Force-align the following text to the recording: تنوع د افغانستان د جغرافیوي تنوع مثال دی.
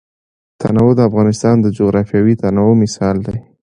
تنوع 0.61 0.91
د 0.95 0.99
افغانستان 1.09 1.55
د 1.61 1.67
جغرافیوي 1.77 2.33
تنوع 2.43 2.71
مثال 2.83 3.15
دی. 3.27 3.37